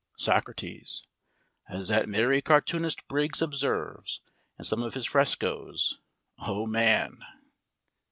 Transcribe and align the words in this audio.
SOCRATES: 0.17 1.05
As 1.69 1.87
that 1.89 2.09
merry 2.09 2.41
cartoonist 2.41 3.07
Briggs 3.07 3.39
observes 3.39 4.19
in 4.57 4.65
some 4.65 4.81
of 4.81 4.95
his 4.95 5.05
frescoes, 5.05 5.99
Oh 6.39 6.65
Man! 6.65 7.19